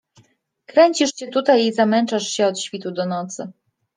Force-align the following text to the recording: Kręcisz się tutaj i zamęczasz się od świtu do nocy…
Kręcisz 0.65 1.15
się 1.15 1.27
tutaj 1.27 1.65
i 1.65 1.73
zamęczasz 1.73 2.23
się 2.27 2.45
od 2.47 2.59
świtu 2.59 2.91
do 2.91 3.05
nocy… 3.05 3.51